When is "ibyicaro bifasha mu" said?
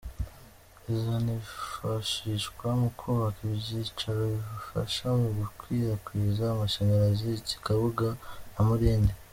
3.49-5.29